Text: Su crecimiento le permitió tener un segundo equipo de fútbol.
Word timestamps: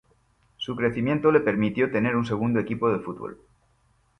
Su 0.57 0.75
crecimiento 0.75 1.31
le 1.31 1.41
permitió 1.41 1.91
tener 1.91 2.15
un 2.15 2.25
segundo 2.25 2.59
equipo 2.59 2.89
de 2.91 2.97
fútbol. 3.03 3.39